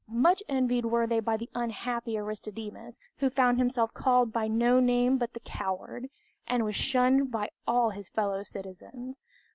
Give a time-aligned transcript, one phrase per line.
[0.07, 5.19] Much envied were they by the unhappy Aristodemus, who found himself called by no name
[5.19, 6.07] but the "Coward,"
[6.47, 9.21] and was shunned by all his fellow citizens.